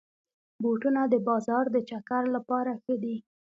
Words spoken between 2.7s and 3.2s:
ښه دي.